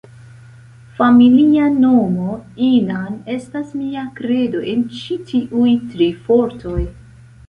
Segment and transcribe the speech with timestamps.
[0.99, 2.29] Familia nomo
[2.67, 6.79] Inan estas mia kredo en ĉi tiuj tri fortoj.